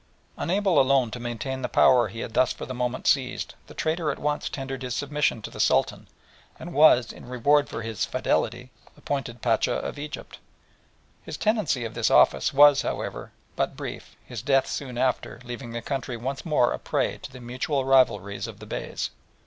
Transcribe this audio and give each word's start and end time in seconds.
Unable 0.35 0.79
alone 0.79 1.11
to 1.11 1.19
maintain 1.19 1.61
the 1.61 1.69
power 1.69 2.07
he 2.07 2.21
had 2.21 2.33
thus 2.33 2.51
for 2.51 2.65
the 2.65 2.73
moment 2.73 3.05
seized, 3.05 3.53
the 3.67 3.75
traitor 3.75 4.09
at 4.09 4.17
once 4.17 4.49
tendered 4.49 4.81
his 4.81 4.95
submission 4.95 5.43
to 5.43 5.51
the 5.51 5.59
Sultan, 5.59 6.07
and 6.59 6.73
was, 6.73 7.11
in 7.13 7.27
reward 7.29 7.69
for 7.69 7.83
his 7.83 8.03
"fidelity," 8.03 8.71
appointed 8.97 9.43
Pacha 9.43 9.73
of 9.73 9.99
Egypt. 9.99 10.39
His 11.21 11.37
tenancy 11.37 11.85
of 11.85 11.93
this 11.93 12.09
office 12.09 12.51
was, 12.51 12.81
however, 12.81 13.31
but 13.55 13.77
brief, 13.77 14.15
his 14.25 14.41
death 14.41 14.65
soon 14.65 14.97
after, 14.97 15.39
leaving 15.43 15.69
the 15.71 15.83
country 15.83 16.17
once 16.17 16.45
more 16.47 16.71
a 16.73 16.79
prey 16.79 17.19
to 17.19 17.31
the 17.31 17.39
mutual 17.39 17.85
rivalries 17.85 18.47
of 18.47 18.57
the 18.57 18.65
Beys. 18.65 19.11